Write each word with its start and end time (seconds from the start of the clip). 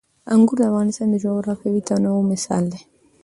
انګور 0.33 0.57
د 0.59 0.61
افغانستان 0.69 1.07
د 1.11 1.15
جغرافیوي 1.25 1.81
تنوع 1.87 2.21
مثال 2.31 2.63
دی. 2.73 2.81